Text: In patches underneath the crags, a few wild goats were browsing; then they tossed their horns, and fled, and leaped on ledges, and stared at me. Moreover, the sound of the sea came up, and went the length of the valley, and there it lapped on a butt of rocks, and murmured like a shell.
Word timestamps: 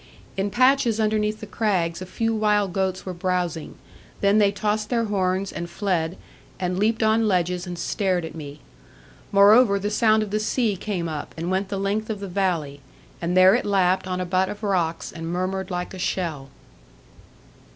In 0.35 0.49
patches 0.49 0.99
underneath 0.99 1.41
the 1.41 1.45
crags, 1.45 2.01
a 2.01 2.07
few 2.07 2.33
wild 2.33 2.73
goats 2.73 3.05
were 3.05 3.13
browsing; 3.13 3.75
then 4.19 4.39
they 4.39 4.51
tossed 4.51 4.89
their 4.89 5.03
horns, 5.03 5.51
and 5.51 5.69
fled, 5.69 6.17
and 6.59 6.79
leaped 6.79 7.03
on 7.03 7.27
ledges, 7.27 7.67
and 7.67 7.77
stared 7.77 8.25
at 8.25 8.33
me. 8.33 8.61
Moreover, 9.31 9.77
the 9.77 9.91
sound 9.91 10.23
of 10.23 10.31
the 10.31 10.39
sea 10.39 10.75
came 10.75 11.07
up, 11.07 11.35
and 11.37 11.51
went 11.51 11.69
the 11.69 11.77
length 11.77 12.09
of 12.09 12.19
the 12.19 12.27
valley, 12.27 12.81
and 13.21 13.37
there 13.37 13.53
it 13.53 13.63
lapped 13.63 14.07
on 14.07 14.19
a 14.19 14.25
butt 14.25 14.49
of 14.49 14.63
rocks, 14.63 15.11
and 15.11 15.31
murmured 15.31 15.69
like 15.69 15.93
a 15.93 15.99
shell. 15.99 16.49